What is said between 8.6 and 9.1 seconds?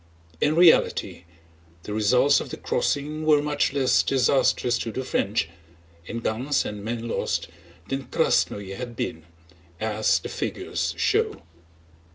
had